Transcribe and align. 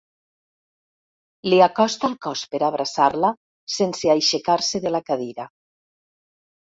Li 1.51 1.59
acosta 1.65 2.09
el 2.09 2.17
cos 2.27 2.43
per 2.55 2.61
abraçar-la 2.69 3.31
sense 3.77 4.13
aixecar-se 4.15 4.83
de 4.87 4.95
la 4.97 5.03
cadira. 5.11 5.47